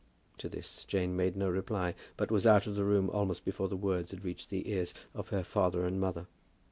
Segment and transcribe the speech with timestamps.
[0.39, 3.77] To this Jane made no reply, but was out of the room almost before the
[3.77, 6.25] words had reached the ears of her father and mother.